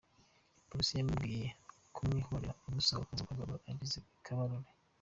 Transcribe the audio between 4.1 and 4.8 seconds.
Kabarore.